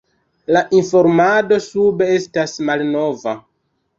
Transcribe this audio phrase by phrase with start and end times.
[0.55, 3.37] La informado sube estas malnova.